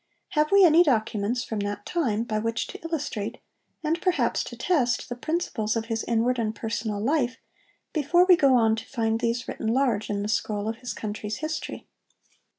Have 0.29 0.51
we 0.51 0.65
any 0.65 0.81
documents 0.81 1.43
from 1.43 1.59
that 1.59 1.85
time 1.85 2.23
by 2.23 2.39
which 2.39 2.65
to 2.65 2.83
illustrate, 2.83 3.37
and 3.83 4.01
perhaps 4.01 4.43
to 4.45 4.55
test, 4.57 5.09
the 5.09 5.15
principles 5.15 5.75
of 5.75 5.85
his 5.85 6.03
inward 6.05 6.39
and 6.39 6.55
personal 6.55 6.99
life, 6.99 7.37
before 7.93 8.25
we 8.25 8.35
go 8.35 8.55
on 8.55 8.75
to 8.77 8.85
find 8.87 9.19
these 9.21 9.47
written 9.47 9.67
large 9.67 10.09
in 10.09 10.23
the 10.23 10.27
scroll 10.27 10.67
of 10.67 10.77
his 10.77 10.93
country's 10.93 11.37
history? 11.37 11.85